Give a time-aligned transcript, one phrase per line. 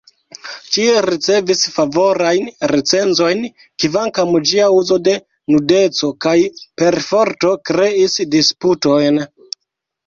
[0.75, 3.43] Ĝi ricevis favorajn recenzojn,
[3.85, 5.17] kvankam ĝia uzo de
[5.57, 6.37] nudeco kaj
[6.83, 9.25] perforto kreis disputojn.